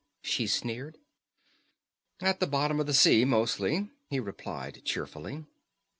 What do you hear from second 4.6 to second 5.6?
cheerfully.